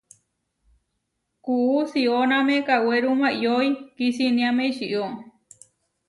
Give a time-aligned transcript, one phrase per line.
[1.43, 5.03] Kuú sióname kawéruma iʼyói kisiniáme ičió.